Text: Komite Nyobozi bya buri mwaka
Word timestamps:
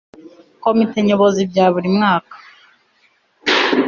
Komite 0.63 0.97
Nyobozi 1.07 1.41
bya 1.51 1.65
buri 1.73 1.89
mwaka 1.95 2.35